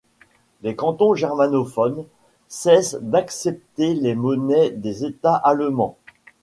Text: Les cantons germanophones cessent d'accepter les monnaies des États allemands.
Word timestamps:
Les 0.63 0.75
cantons 0.75 1.13
germanophones 1.13 2.05
cessent 2.47 2.97
d'accepter 3.01 3.93
les 3.93 4.15
monnaies 4.15 4.71
des 4.71 5.05
États 5.05 5.35
allemands. 5.35 5.99